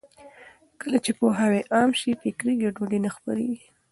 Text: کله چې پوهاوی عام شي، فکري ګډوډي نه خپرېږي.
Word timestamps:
کله 0.81 0.97
چې 1.05 1.11
پوهاوی 1.19 1.61
عام 1.73 1.91
شي، 1.99 2.11
فکري 2.21 2.53
ګډوډي 2.61 2.99
نه 3.05 3.09
خپرېږي. 3.15 3.67